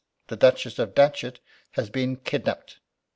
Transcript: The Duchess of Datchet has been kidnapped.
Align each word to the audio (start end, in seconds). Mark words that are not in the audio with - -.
The 0.29 0.35
Duchess 0.35 0.79
of 0.79 0.95
Datchet 0.95 1.39
has 1.73 1.91
been 1.91 2.15
kidnapped. 2.15 2.79